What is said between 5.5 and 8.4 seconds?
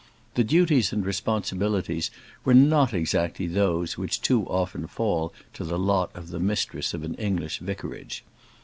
to the lot of the mistress of an English vicarage.